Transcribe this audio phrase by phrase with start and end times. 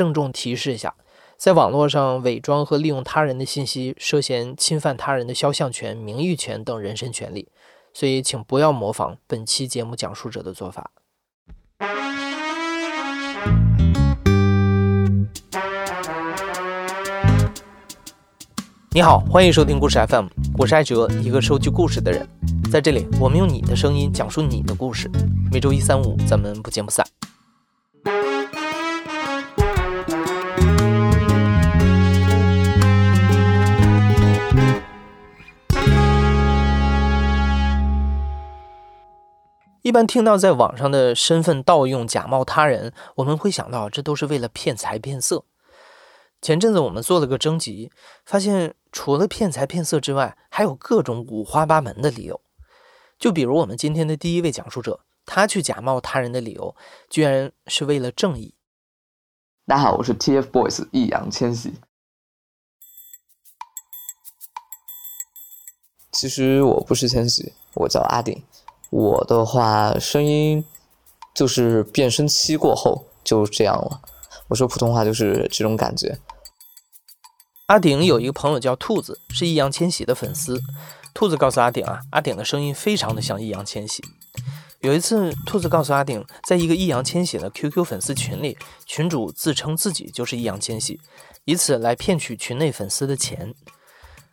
[0.00, 0.94] 郑重提示一下，
[1.36, 7.48] 在网络上伪装和利用他人的信息，涉嫌侵犯他人的肖像权、名誉权等人身权利，
[7.92, 10.90] 所以请不要模仿本期节目讲述者的做法。
[18.92, 22.26] 你好，欢迎收听故事 FM，我是艾哲，一个收集故事的人。
[22.72, 25.10] 在这里，我们用你的声音讲述你的故事。
[25.52, 27.04] 每周一、三、五，咱们不见不散。
[39.82, 45.44] 一般听到在网上的身份盗用、假冒他人，我们会想到这都是为了骗财骗色。
[46.42, 47.90] 前阵子我们做了个征集，
[48.26, 52.40] 发现除了骗财骗色之外，还有各种五花八门的理由。
[53.18, 56.76] 就比如我们今天的第一位讲述者，他去假冒他人的理由，
[57.08, 58.54] 居然是为了正义。
[59.66, 61.74] 大家好，我是 TFBOYS 易烊千玺。
[66.12, 68.42] 其实我不是千玺，我叫阿顶。
[68.90, 70.64] 我的话，声音
[71.34, 74.02] 就是变声期过后就这样了。
[74.48, 76.18] 我说普通话就是这种感觉。
[77.66, 80.60] 阿顶有一个朋友叫兔子，是易烊千玺的粉丝。
[81.14, 84.02] 兔子告诉阿顶啊，阿顶的声音非常的像易烊千玺。
[84.80, 91.00] 有一次，兔子告诉阿顶，在一个易烊千玺的 QQ 粉丝群里，群主自称自己就是易烊千玺，
[91.44, 93.54] 以此来骗取群内粉丝的钱。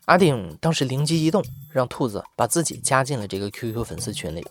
[0.08, 4.46] 阿顶当时灵机一动，让兔子把自己加进了这个 QQ 粉丝群里。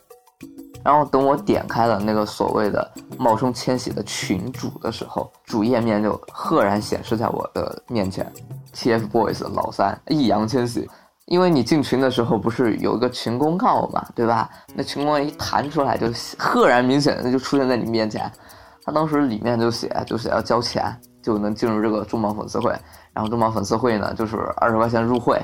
[0.84, 8.30] 然后等我点开了那个所谓的冒充千玺的群主的时候，主页面就赫然显示在我的面前
[8.74, 10.86] ：TFBOYS 老三易烊千玺。
[11.24, 14.48] 因为你进群的时候不是有一个群公告嘛，对吧？
[14.74, 16.06] 那群公告一弹出来，就
[16.38, 18.30] 赫然明显的就出现在你面前。
[18.86, 22.70] 他当时里面就写，就写要交钱就能进入这个重磅粉丝会，
[23.12, 25.42] 然后重磅粉丝会呢就是二十块钱入会。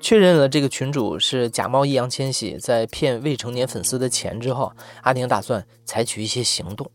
[0.00, 6.90] 确认了这个群主是假冒易烊千玺，在骗未成年粉丝的钱之后，阿宁打算采取一些行动。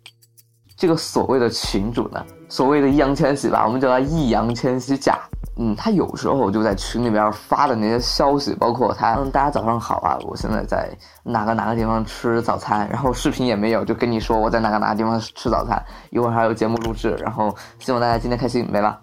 [0.76, 5.20] 这个所谓的群主呢，所谓的易烊千玺吧，我们叫他易烊千玺假。
[5.58, 10.90] 嗯，他有时候就在群里边发的那些消息，包括他，嗯，大家早上好啊，我现在在
[11.24, 19.00] 哪个哪个地方吃早餐，然后视频也没有，就跟你说我在哪个哪个地方吃早餐，一会儿还有节目录制，然后希望大家今天开心，没了，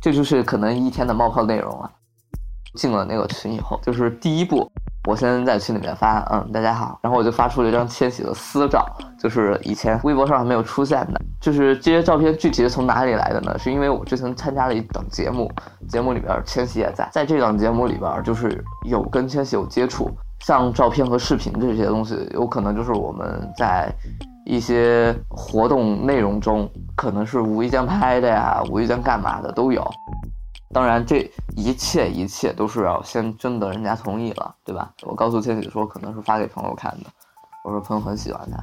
[0.00, 1.90] 这就是可能一天的冒泡内容了。
[2.74, 4.68] 进了那个群以后，就是第一步，
[5.08, 8.84] 我先在群里面发，嗯，大家好，然后我就发出了一张千玺的私照，
[9.16, 13.54] 就是以前微博上还没有出现的，就是这些照片具体是从哪里来的呢？
[13.58, 15.46] 是因为我之前参加了一档节目，
[15.90, 20.10] 节目里边千玺也在，在这档节目里边就是有跟千玺有接触，
[20.40, 23.92] 像照片和视频这些东西，有可能就是我们在
[24.46, 26.66] 一些活动内容中，
[26.96, 29.86] 可能是无意间拍的呀，无意间干嘛的都有。
[30.72, 34.90] 当然，这一切一切都是要先征得人家同意了，对吧？
[35.02, 37.10] 我告诉千玺说，可能是发给朋友看的。
[37.64, 38.56] 我说朋友很喜欢他，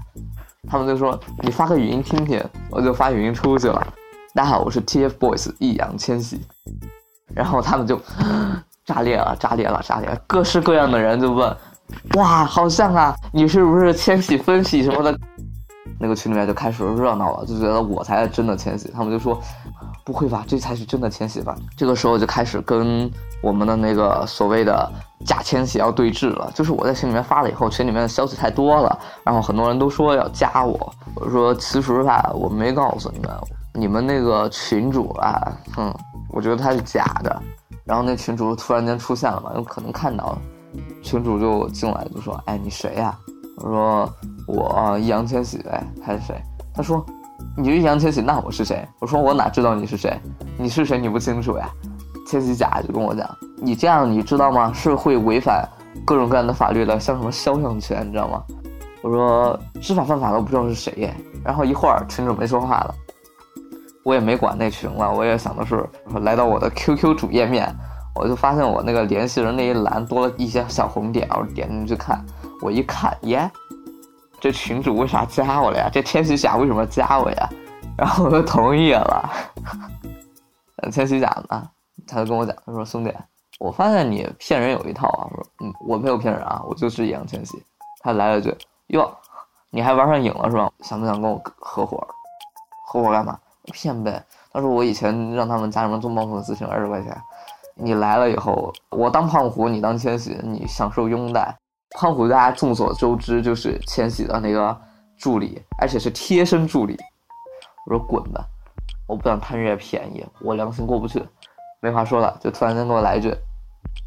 [0.70, 2.40] 他们就说你发个语音听听，
[2.70, 3.86] 我就发语音出去了。
[4.34, 6.40] 大家好，我是 TFBOYS 易烊千玺。
[7.34, 8.00] 然后他们就
[8.86, 10.08] 炸裂了，炸裂了，炸裂！
[10.08, 10.16] 了！
[10.28, 11.58] 各式各样的人就问，
[12.14, 15.18] 哇，好像啊，你是不是千玺分析什么的？
[16.00, 18.90] 那个群里面就开始热闹了，就觉得我才是真的千玺。
[18.94, 19.42] 他们就说。
[20.04, 21.56] 不会吧，这才是真的千玺吧？
[21.78, 23.10] 这个时候就开始跟
[23.42, 24.92] 我们的那个所谓的
[25.26, 26.52] 假千玺要对峙了。
[26.56, 30.94] 就是我在群里面发了以后，群里面的消息太多了，然后很多人都说要加我。
[31.16, 33.30] 我说其实吧，我没告诉你们，
[33.74, 35.94] 你们那个群主啊，哼，
[36.30, 37.42] 我觉得他是假的。
[37.84, 40.42] 然后那群主突然间出现了嘛，有可能看到了，
[41.04, 43.18] 群主就进来就说：“哎，你谁呀？”
[43.58, 44.14] 我说
[44.48, 46.42] ：“我易烊千玺。”呗，他是谁？
[46.74, 47.06] 他说。
[47.58, 48.88] 你是易烊千玺，那我是谁？
[49.00, 50.20] 我说我哪知道你是谁？
[50.58, 50.98] 你是谁？
[50.98, 51.70] 你不清楚呀？
[52.28, 54.72] 千玺甲就跟我讲，你这样你知道吗？
[54.74, 55.68] 是会违反
[56.06, 58.42] 各种各样的法律的，像什么肖像权，你知道吗？
[59.02, 61.14] 我说知法犯法都不知道是谁耶。
[61.44, 62.96] 然后一会儿群主没说话了，
[64.04, 65.84] 我也没管那群了，我也想的是
[66.22, 67.68] 来到我的 QQ 主页面，
[68.16, 72.24] 我就发现我那个联系人那一栏多了一些小红点，我点进去看，
[72.62, 73.52] 我一看，耶。
[74.42, 75.88] 这群主为啥加我了呀？
[75.94, 77.50] 这千玺甲为什么加我呀？
[77.96, 79.30] 然后我就同意了。
[80.92, 81.70] 千玺甲呢，
[82.08, 83.14] 他就跟我讲，他说：“兄弟，
[83.60, 87.62] 我发现你骗人有一套啊。”我说：“嗯，我没有骗人啊，我就是易烊千玺。”
[88.02, 88.52] 他来了句
[88.88, 89.16] ：“哟，
[89.70, 90.72] 你还玩上瘾了是吧？
[90.80, 92.04] 想不想跟我合伙？
[92.88, 93.38] 合伙干嘛？
[93.72, 97.16] 骗呗。”他说：“我以前让他们加什么重磅粉丝群二十块钱，
[97.76, 101.56] 你来了以后，我当胖虎，你当千玺，你享受拥戴。”
[101.98, 104.76] 胖虎大家众所周知就是千玺的那个
[105.18, 106.98] 助理，而且是贴身助理。
[107.86, 108.46] 我说滚吧！
[109.08, 111.22] 我不想贪这些便宜，我良心过不去，
[111.82, 113.36] 没话说了，就突然间给我来一句：“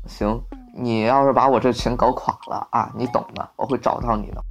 [0.06, 0.40] 行，
[0.76, 4.42] 你要是把我这群搞垮了啊，你懂的，我会找到你的。”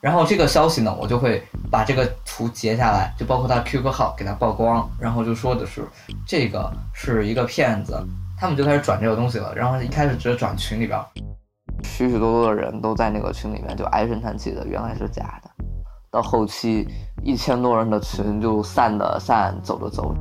[0.00, 5.84] 然后这个消息呢，我就会把这个图截下来，就包括他 QQ 号给他曝光，然后就说的是
[6.24, 8.00] 这个是一个骗子，
[8.38, 9.54] 他们就开始转这个东西了。
[9.54, 10.98] 然后一开始只是转群里边，
[11.82, 15.50] 许许多多的人都在那个群里面就唉声叹气的，原来是假的。
[16.10, 16.86] 到后期
[17.22, 20.14] 一千多人的群就散的散，走的走。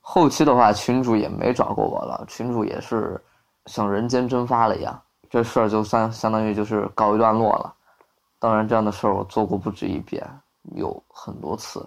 [0.00, 3.20] 后期的话，群主也没找过我了，群主也是
[3.66, 4.98] 像人间蒸发了一样。
[5.28, 7.74] 这事儿就算相当于就是告一段落了。
[8.38, 10.24] 当然，这样的事儿我做过不止一遍，
[10.76, 11.86] 有很多次。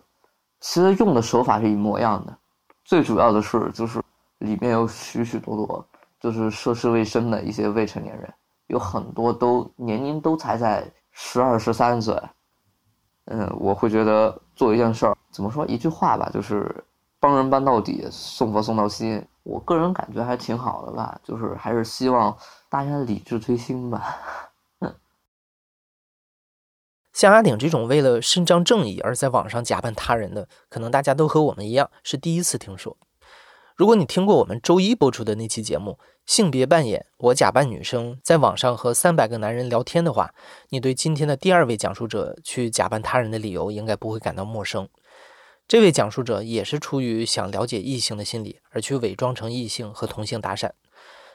[0.59, 2.37] 其实用的手法是一模一样的，
[2.89, 4.01] 最主要的是就是
[4.39, 5.85] 里面有许许多多
[6.19, 8.33] 就是涉世未深的一些未成年人，
[8.65, 12.19] 有很多都年龄都才在十二十三岁。
[13.25, 16.83] 嗯，我会觉得做一件事儿，怎么说一句话吧，就是
[17.19, 19.23] 帮人帮到底，送佛送到西。
[19.43, 22.35] 我个人感觉还挺好的吧，就是还是希望。
[22.69, 24.17] 大家理智推心吧。
[27.19, 32.95] 像阿鼎这种为了伸张正义而在网上假扮他人的，可能大家都和我们一样是第一次听说。
[33.75, 40.33] 如果你听过我们周一播出的那期节目《性别扮演》，我假扮女生在网上和三百个男人聊天的话，
[40.69, 44.87] 你对今天的第二位讲述者去假扮他人的理由应该不会感到陌生。
[45.67, 50.71] 这位讲述者也是出于想了解异性的心理而去伪装成异性和同性搭讪。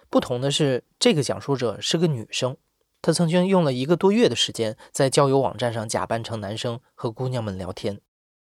[0.08, 2.56] 不同的是，这个讲述者是个女生，
[3.04, 8.00] 他曾经用了一个多月的时间在交友网站上假扮成男生和姑娘们聊天。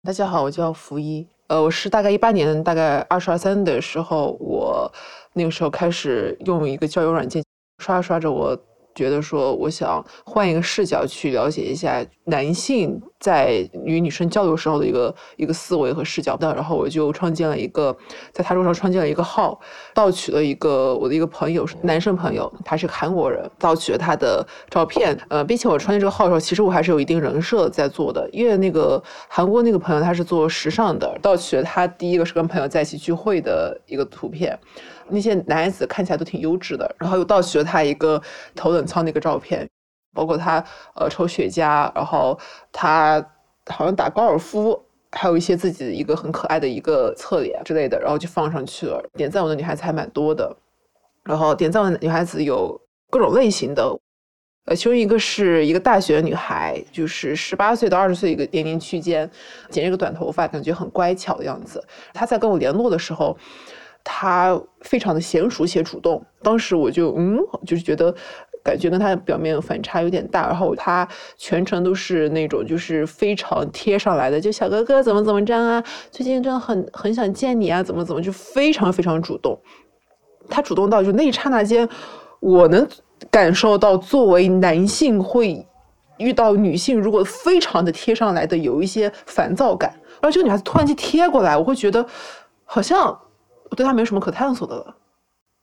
[0.02, 4.90] 大家好，我叫福一，呃，我是大概一八年，大概二十二三的时候，我
[5.34, 7.44] 那个时候开始用一个交友软件，
[7.76, 8.58] 刷着刷着我。
[8.94, 16.38] 觉得说，我想换一个视角去了解一下男性在与女生交流时候的一个一个思维和视角。
[16.38, 17.96] 的，然后我就创建了一个，
[18.32, 19.58] 在他桌上创建了一个号，
[19.92, 34.56] 盗取了一个我的一个朋友，男生朋友，他是韩国人，盗取了他的照片，呃，并且我创建这个号的时候，其实我还是有一定人设在做的，因为那个韩国那个朋友他是做时尚的，盗取了他第一个是跟朋友在一起聚会的一个图片。
[35.08, 38.22] 那些男孩子看起来都挺优质的，然后又盗取了他一个
[38.54, 39.66] 头等舱的一个照片，
[40.18, 40.58] 包括他
[40.96, 42.36] 呃抽雪茄，然后
[42.72, 43.24] 他
[43.68, 44.76] 好像打高尔夫，
[45.12, 49.00] 还有一些自己一个很可爱的一个侧脸之类的，然后就放上去了。
[49.14, 50.56] 点赞我的女孩子还蛮多的，
[51.22, 52.76] 然后点赞我的女孩子有
[53.10, 53.96] 各种类型的，
[54.64, 59.30] 呃，其中一个是一个大学女孩，就是十八岁到二十岁一个年龄区间，
[59.70, 61.80] 剪一个短头发，感觉很乖巧的样子。
[62.12, 63.38] 她在跟我联络的时候。
[64.10, 67.36] 她非常的娴熟且主动，当时我就嗯，
[67.66, 68.14] 就是觉得
[68.62, 70.46] 感觉跟他的表面反差有点大。
[70.46, 71.06] 然后他
[71.36, 79.58] 全程都是那种就是非常贴上来的，就小哥哥怎么怎么着啊，最近真的很很想见你啊，怎么怎么就非常非常主动。
[80.48, 81.88] 他主动到就那一刹那间，
[82.40, 82.86] 我能
[83.30, 85.66] 感受到作为男性会
[86.18, 89.92] 遇到女性如果非常的贴上来的有一些烦躁感。
[90.20, 92.04] 然后这个女孩子突然间贴过来，我会觉得
[92.64, 93.18] 好像。
[93.70, 94.96] 我对他没什么可探索的了，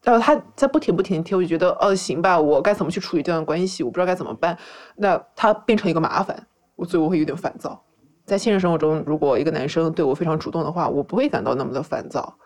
[0.06, 3.84] 然后他在不停不停贴，我就觉得，哦，行吧，我该怎么去处理这段关系？
[3.84, 4.58] 我不知道该怎么办。
[4.96, 7.82] 那他变成一个麻烦，我所以我会有点烦躁。
[8.26, 12.38] 在现实生活中，如果一个男生对我非常主动的话，我不会感到那么的烦躁。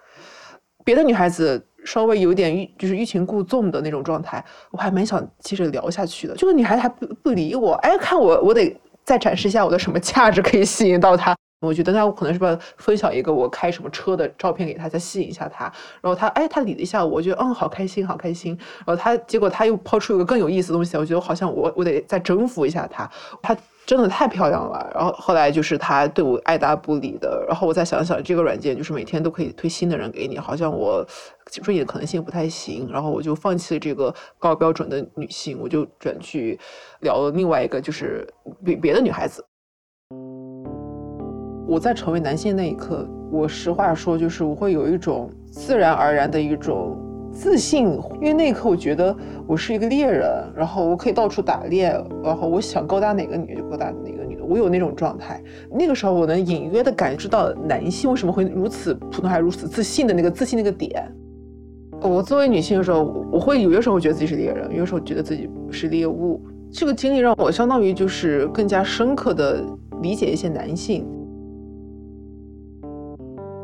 [0.85, 6.35] 别的女孩子稍微有点欲，就是欲擒故纵的那种状态，我还蛮想接着聊下去的。
[6.35, 11.35] 这个女孩子还不不理我，哎，看我，我得再展示一下我的什么价值可以吸引到她。
[11.61, 12.45] 我觉得那我可能是不
[12.77, 15.65] 分享一个我开什么车的照片给他，再吸引一下他。
[16.01, 18.57] 然后他哎，他理了一下，我觉得嗯，好开心，好开心。
[18.85, 23.09] 然后他结果他又抛出一个更有意思的东西，我觉得好像我我得再征服一下他。
[23.41, 24.89] 他真的太漂亮了。
[24.95, 27.45] 然后后来就是他对我爱答不理的。
[27.45, 31.05] 然后我再想想，这个软件就是每天都可以推新的人给你，好像我
[31.51, 32.89] 追你的可能性不太行。
[32.89, 36.57] 然后我就放弃了这个高标准的女性，我就转去
[37.01, 38.25] 聊了另外一个，就是
[38.63, 39.43] 别别的女孩子。
[41.69, 46.97] 我在成为男性那一刻，我实话说，就是我会有一种自然而然的一种
[47.31, 55.39] 自信，因为那一刻我觉得我是一个猎人，然后我可以到处打猎，然后我想勾搭哪个女的就勾搭哪个女的，我有那种状态。
[55.71, 61.07] 那个时候我能隐约的感知到男性为什么会如此普通还如此自信的那个自信那个点。
[62.01, 66.41] 我作为女性的时候，我会有的时候觉得自己是猎人，有的时候觉得自己是猎物。
[66.71, 69.63] 这个经历让我相当于就是更加深刻的
[70.01, 71.05] 理解一些男性。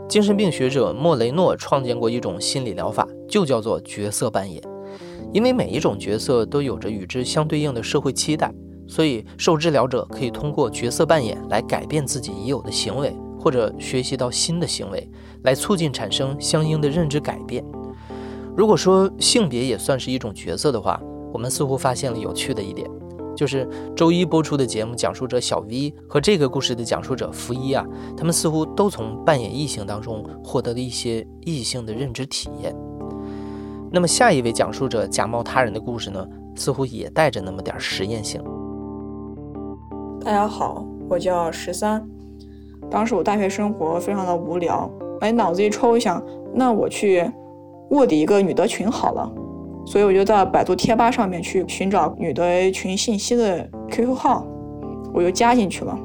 [0.07, 4.61] 精神病学者莫雷诺创建过一种心理疗法，就叫做角色扮演。
[5.33, 8.53] 因为每一种角色都有着与之相对应的社会期待，
[8.87, 15.09] 所以受治疗者可以通过角色扮演来改变自己已有的行为，或者学习到新的行为，
[15.43, 17.65] 来促进产生相应的认知改变。
[18.55, 21.01] 如果说性别也算是一种角色的话，
[21.33, 22.89] 我们似乎发现了有趣的一点，
[23.35, 32.75] 就是周一播出的节目讲述者小 V 和这个故事的讲述者福一啊，他们似乎都从扮演异性当中获得了一些异性的认知体验。
[33.91, 38.41] 那么下一位讲述者假冒他人的故事呢，似乎也带着那么点实验性。
[40.21, 42.03] 大家好，我叫十三。
[42.89, 44.89] 当时我大学生活非常的无聊，
[45.21, 46.23] 哎，脑子一抽想，
[46.53, 47.29] 那我去
[47.91, 49.31] 卧底一个女德群好了。
[49.85, 54.45] 所以我就在百度贴吧上面去寻找女德群信息的 QQ 号，
[55.13, 55.97] 我就加进去了。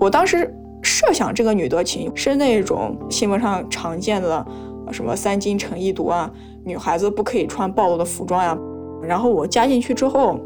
[0.00, 4.44] 我当时设想这个女德群是那种新闻上常见的
[4.90, 6.30] 什么三金成一毒啊，
[6.64, 8.58] 女孩子不可以穿暴露的服装呀。
[9.02, 10.38] 然后我加进去之后，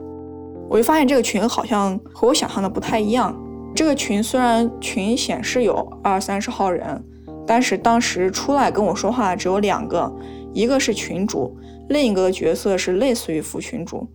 [0.68, 3.34] 我就发现这个群好像和我想象的不太一样。
[3.74, 7.02] 这个群虽然群显示有二三十号人，
[7.46, 10.12] 但是当时出来跟我说话只有两个，
[10.52, 11.56] 一个是群主。
[11.88, 14.08] 另一个角色是类似于副群主，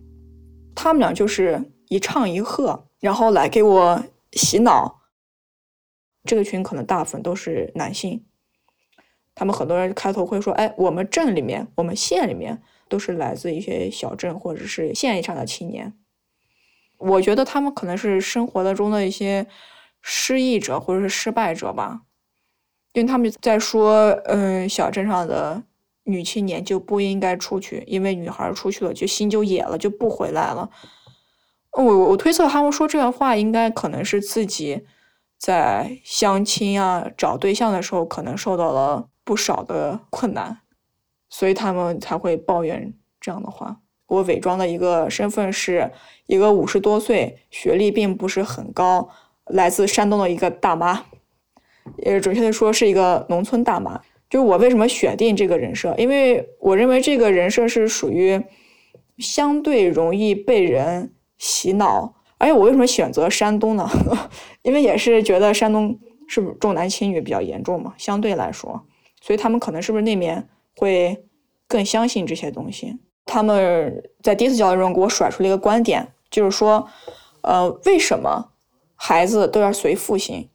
[0.74, 5.02] 他们俩就是一唱一和，然后来给我洗脑。
[6.24, 8.26] 这个群可能大部分都是男性，
[9.34, 15.94] 他们很多人开头会说：“哎，我们镇里面，我们县里面都是来自一些小镇或者是县以上的青年。”
[16.98, 19.46] 我觉得他们可能是生活的中的一些
[20.02, 22.02] 失意者或者是失败者吧，
[22.94, 25.62] 因为他们在说：“嗯，小镇上的。”
[26.08, 30.70] 女青年就不应该出去，因为女孩出去了就心就野了，就不回来了。
[31.72, 34.86] 我我推测他们说这个话，应该可能是自己
[35.38, 40.60] 在相亲啊、找对象的时候，可能受到了不少的困难，
[41.28, 43.80] 所以他们才会抱怨这样的话。
[44.06, 45.92] 我伪装的一个身份是
[46.26, 49.10] 一个五十多岁、学历并不是很高、
[49.44, 51.04] 来自山东的一个大妈，
[51.98, 54.00] 也准确的说是一个农村大妈。
[54.28, 55.94] 就我为什么选定这个人设？
[55.96, 58.42] 因为我认为这个人设是属于
[59.16, 62.14] 相对容易被人洗脑。
[62.36, 63.88] 而且我为什么选择山东呢？
[64.62, 67.94] 因为也是觉得山东是不是重男轻女比较严重嘛？
[67.96, 68.80] 相对来说，
[69.20, 71.24] 所以他们可能是不是那面会
[71.66, 72.96] 更相信这些东西？
[73.24, 76.86] 他们在第一次交流中给我甩出了一个观点，就是说，
[77.40, 78.52] 呃，为什么
[78.94, 80.48] 孩子都要随父姓？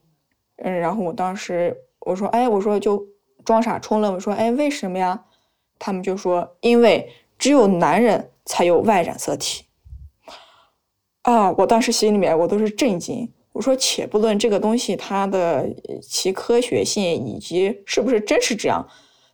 [0.56, 3.04] 嗯，然后我当时我说，哎，我说就。
[3.44, 5.24] 装傻充愣，我说：“哎，为什么呀？”
[5.78, 9.64] 他们就说：“因为只有男人才有 Y 染色体。”
[11.22, 11.50] 啊！
[11.58, 13.30] 我当时心里面我都是震惊。
[13.52, 15.66] 我说：“且不论这个东西它的
[16.02, 18.86] 其科学性以及是不是真是这样，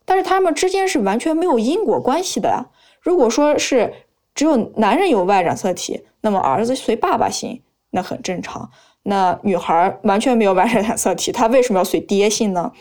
[0.05, 2.65] 但是他们之间是完全没有因果关系的呀。
[3.01, 3.93] 如果说是
[4.33, 8.69] 只有男人有 Y 染色体，那么儿子随爸爸姓，那很正常。
[9.03, 12.71] 那女孩完全没有 Y 染色体，她为什么要随爹姓呢？”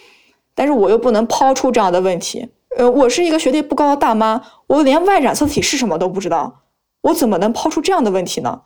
[0.61, 6.65] 但是我又不能抛出这样的问题，呃，我是一个学历不高的大妈，我连 Y 染色体是什么都不知道，
[7.01, 8.61] 我怎么能抛出这样的问题呢？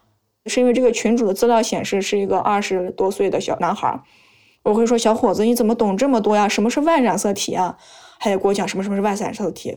[0.47, 4.03] 是因为这个群主的资料显示是一个二十多岁的小男孩，
[4.65, 6.49] 我会说小伙子你怎么懂这么多呀？
[6.49, 7.79] 什么是 Y 染色体啊？
[8.19, 9.77] 还得给我讲什么什么是 Y 染色体？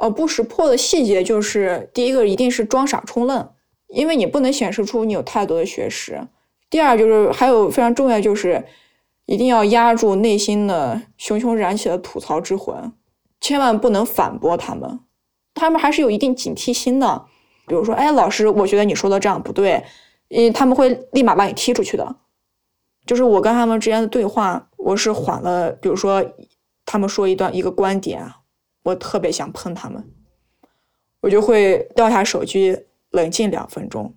[0.00, 3.48] 呃，不识破的细节就是第一个一定是装傻充愣，
[3.88, 6.28] 因为你不能显示出你有太多的学识。
[6.70, 8.64] 第二就是还有非常重要就是。
[9.26, 12.92] 一定要压住内心的熊熊燃起的吐槽之魂，
[13.40, 15.00] 千万不能反驳他们，
[15.54, 17.26] 他们还是有一定警惕心的。
[17.66, 19.84] 比如说，哎，老师，我觉得你说的这样不对，
[20.30, 22.16] 嗯，他们会立马把你踢出去的。
[23.04, 25.72] 就是我跟他们之间的对话，我是缓了。
[25.72, 26.24] 比如说，
[26.84, 28.24] 他们说一段一个观点，
[28.84, 30.08] 我特别想喷他们，
[31.22, 34.14] 我就会掉下手机，冷静两分钟，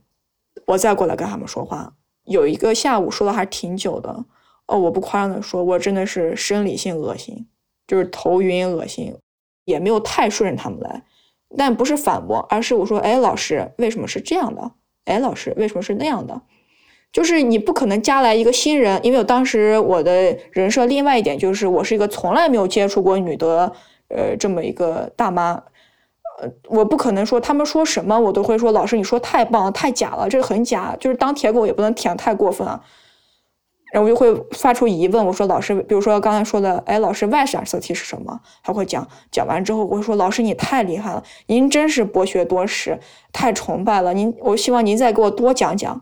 [0.67, 1.93] 我再过来跟他们说话。
[2.25, 4.25] 有一个下午说的还挺久的。
[4.69, 7.47] 哦，我不夸张的说，我真的是生理性恶心，
[7.87, 9.15] 就是头晕恶心，
[9.65, 11.01] 也没有太顺着他们来，
[11.57, 14.71] 但不是反驳，而是我说，哎，老师，为什么是这样的？
[15.05, 16.39] 哎，老师，为什么是那样的？
[17.11, 23.73] 就是你不可能加来一个新人，因为我当时我的人设，另外一点就是我是一个从来没有接触过女的，
[24.09, 25.53] 呃，这么一个大妈，
[26.39, 32.79] 呃，我不可能说他们说什么我都会说，老师你说太棒了，太假了，这个很假，就是当舔狗也不能舔太过分啊。
[33.91, 38.39] 然后我就会发出疑问，我说老师，比如说刚才说的，哎，老师，Y 染色体是什么？
[38.63, 42.99] 他会讲，讲完之后我说，老师你太厉害了，您真是博学多识，
[43.33, 46.01] 太崇拜了，您，我希望您再给我多讲讲。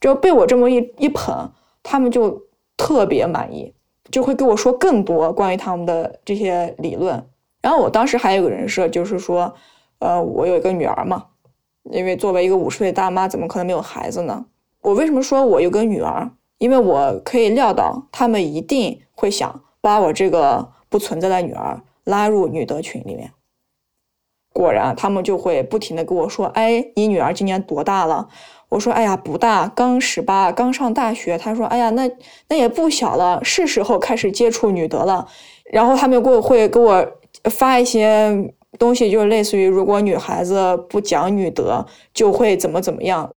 [0.00, 1.50] 就被我这么一一捧，
[1.82, 2.42] 他们就
[2.76, 3.74] 特别满意，
[4.10, 7.26] 就会给我说更多关于他们的这些理论。
[7.60, 9.52] 然后我当时还有个人设，就是说，
[9.98, 11.24] 呃，我有一个女儿嘛，
[11.90, 14.46] 因为作为一个五十岁大妈，怎么可能没有孩子呢？
[14.82, 16.30] 我为什么说我有个女儿？
[16.58, 23.32] 因为我可以料到他们一定会想把我这个不存在的女儿拉入女德群里面。
[24.52, 28.28] 果然，他们就会不停的跟我说：“哎，你女儿今年多大了？”
[28.70, 32.10] 我说：“哎呀，不大，刚十八，刚上大学。”他说：“哎呀，那
[32.48, 35.28] 那也不小了，是时候开始接触女德了。”
[35.70, 37.06] 然后他们给我会给我
[37.44, 43.30] 发一些东西，就是类似于如果女孩子不讲女德，就会怎么怎么样，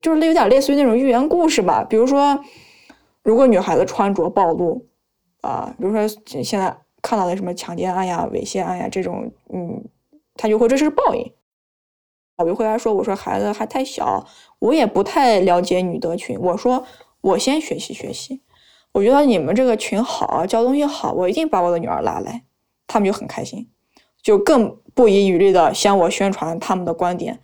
[0.00, 1.84] 就是有点类似于那种寓言故事吧。
[1.88, 2.38] 比如说，
[3.22, 4.86] 如果女孩子穿着暴露，
[5.42, 9.84] 啊，比如说现在看到的什么强奸案呀、猥亵案呀这种，嗯。
[10.40, 11.32] 他就会这是报应。
[12.36, 14.24] 我就回来说：“我说孩子还太小，
[14.60, 16.38] 我也不太了解女德群。
[16.38, 16.86] 我说
[17.20, 18.40] 我先学习学习，
[18.92, 22.44] 我觉得你们这个群好，教东西好，我一定把我的女儿拉来。”
[22.86, 23.68] 他们就很开心，
[24.22, 27.40] 就更不遗余力的向我宣传他们的观点。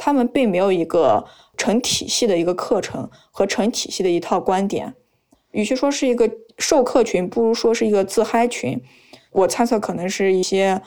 [0.00, 1.26] 他们并没有一个
[1.58, 4.94] 成体系的一个课程和成体系的一套观点，
[5.50, 8.80] 与其说是一个授课群，不如说是一个自嗨群。
[9.32, 10.80] 我猜测可能是一些。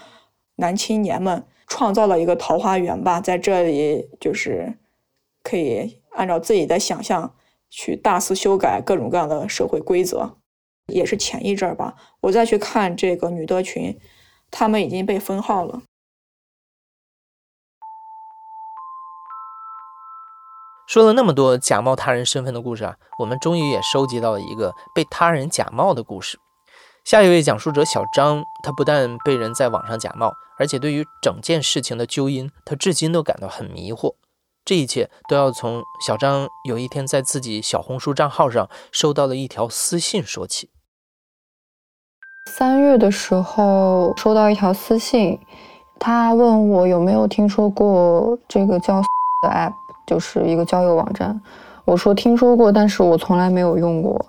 [0.58, 4.78] 男青年们创造了一个桃花源吧，在这里就是
[5.42, 7.34] 可以按照自己的想象
[7.72, 10.38] 去大肆修改各种各样的社会规则。
[10.94, 13.98] 也是前一阵儿吧，我再去看这个女德群，
[14.52, 15.82] 他们已经被封号了。
[20.94, 26.38] 说了那么多假冒他人身份的故事啊，我们终于也收集到了一个被他人假冒的故事。
[27.04, 34.14] 下一位讲述者小张，他不但被人在网上假冒，而且对于整件事情的纠因，他至今都感到很迷惑。
[34.64, 40.70] 这一切都要从小张有一天在自己小红书账号上收到了一条私信说起。
[42.52, 45.40] 三月的时候收到一条私信，
[46.00, 49.02] 他问我有没有听说过这个叫
[49.42, 49.74] 的 app，
[50.08, 51.40] 就是一个交友网站。
[51.86, 54.26] 我说听说过，但是我从来没有用过。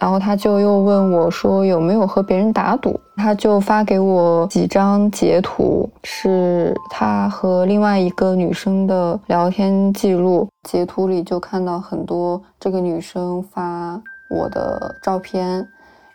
[0.00, 10.48] 然后他就又问我说有没有和别人打赌，他就发给我几张截图，是他和另外一个女生的聊天记录。
[10.68, 15.64] 截图里就看到很多这个女生发我的照片，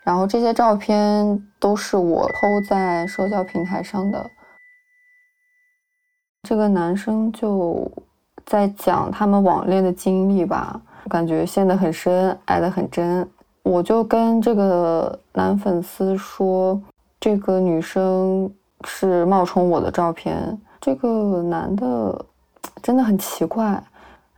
[0.04, 4.30] 然后这些照片都是我偷在社交平台上的。
[6.44, 7.90] 这个男生就
[8.50, 13.30] 在讲他们网恋的经历吧，感觉陷得很深，爱得很真。
[13.62, 16.82] 我就跟这个男粉丝说，
[17.20, 18.52] 这个女生
[18.86, 20.60] 是冒充我的照片。
[20.82, 22.26] 这个男的
[22.82, 23.80] 真的很奇怪，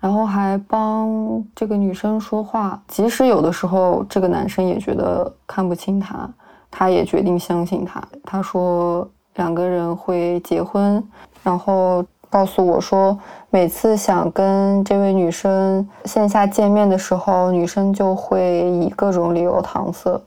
[0.02, 2.84] 然后还帮这个女生说话。
[2.90, 6.30] 即使有的时候这个男生也觉得看不清她，
[6.70, 8.04] 他也决定相信她。
[8.26, 11.02] 他说两个人会结婚，
[11.42, 12.04] 然后。
[12.32, 20.20] 告诉我说，每次想跟这位女生线下见面的时候，女生就会以各种理由搪塞。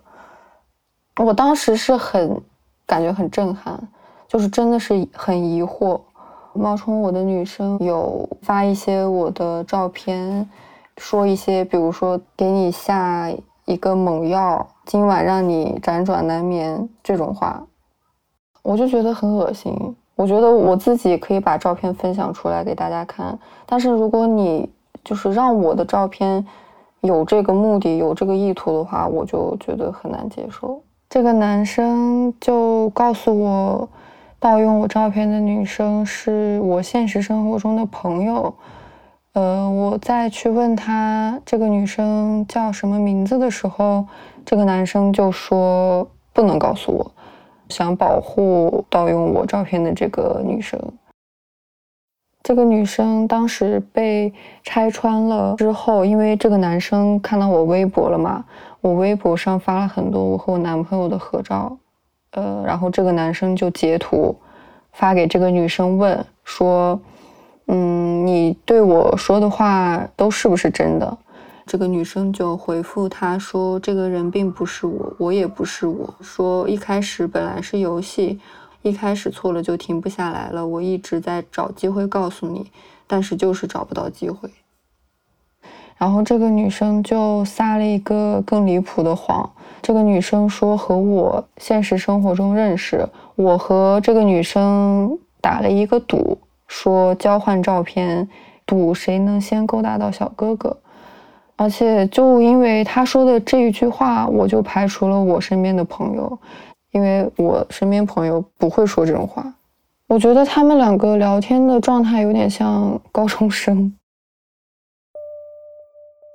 [1.16, 2.38] 我当时是很
[2.86, 3.88] 感觉很震撼，
[4.28, 5.98] 就是真的是很疑惑。
[6.52, 10.46] 冒充我的女生有发一些我的照片，
[10.98, 13.32] 说一些比如说给你下
[13.64, 17.64] 一个猛药，今晚让你辗转难眠这种话，
[18.62, 19.96] 我就觉得很恶心。
[20.16, 24.68] 我觉得我自己可以把照片分享出来给大家看，但是如果你
[25.02, 26.46] 就是让我的照片
[27.00, 30.80] 有这个目的、有这个意图的话，我就觉得很难接受。
[31.10, 33.88] 这个男生就告诉我，
[34.38, 38.54] 盗用我照片的女生是我现实生活中的朋友。
[39.32, 44.06] 呃，我再去问他这个女生叫什么名字的时候，
[44.44, 47.10] 这个男生就说不能告诉我。
[47.68, 50.78] 想保护盗用我照片的这个女生，
[52.42, 58.44] 这个女生当时被拆穿了之后，因为这个男生看到我微博了嘛，
[58.80, 61.76] 我微博上发了很多我和我男朋友的合照，
[62.32, 64.36] 呃，然后这个男生就截图
[64.92, 67.00] 发给这个女生问说，
[67.66, 71.18] 嗯，你对我说的话都是不是真的？
[71.66, 76.14] 这个女生就回复他说：“这个人并不是我，我也不是我。
[76.20, 78.38] 说一开始本来是游戏，
[78.82, 80.66] 一开始错了就停不下来了。
[80.66, 82.70] 我一直在找机会告诉你，
[83.06, 84.50] 但是就是找不到机会。”
[85.96, 89.50] 然后这个女生就撒了一个更离谱的谎。
[89.80, 98.28] 这个女生说和我现实生活中认识，我和这个女生打了一个赌，说交换照片，
[98.66, 100.76] 赌谁能先勾搭到小哥哥。
[101.56, 106.38] 而且就因为他说的这一句话，我就排除了我身边的朋友，
[106.92, 109.54] 因为我身边朋友不会说这种话。
[110.06, 113.92] 我觉得他们两个聊天的状态有点像高中生。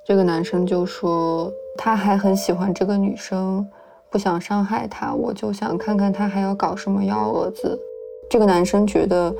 [0.07, 3.65] 这个男生就说他还很喜欢这个女生，
[4.09, 7.79] 不想伤害她，我就想看看他还要搞什么幺蛾子。
[8.27, 9.31] 这个男生觉得，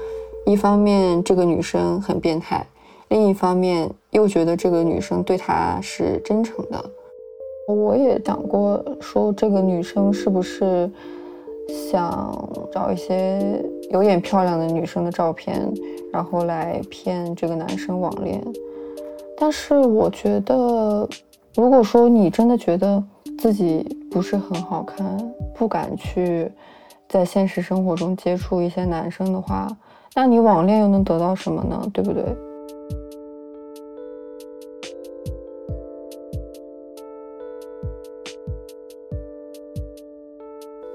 [0.45, 2.65] 一方面这个女生很变态，
[3.10, 6.84] 另一方面又觉得这个女生对他是真诚的。
[7.67, 10.89] 我也讲过，说这个女生是不是
[11.91, 12.34] 想
[12.72, 15.72] 找一些有点漂亮的女生的照片，
[16.12, 18.43] 然后来骗这个男生网恋。
[19.38, 21.08] 但是我觉得，
[21.56, 23.04] 如果说你真的觉得
[23.38, 25.17] 自己不是很好看，
[25.54, 26.52] 不敢去
[27.08, 29.67] 在现实生活中接触一些男生的话，
[30.15, 31.82] 那你网恋又能得到什么呢？
[31.93, 32.24] 对不对？